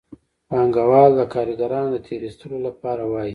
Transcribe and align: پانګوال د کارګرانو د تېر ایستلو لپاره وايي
پانګوال 0.49 1.11
د 1.19 1.21
کارګرانو 1.33 1.89
د 1.93 1.97
تېر 2.07 2.21
ایستلو 2.25 2.57
لپاره 2.67 3.03
وايي 3.11 3.29